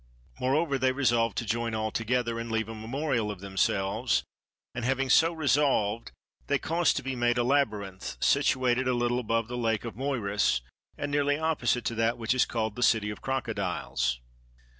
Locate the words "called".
12.47-12.75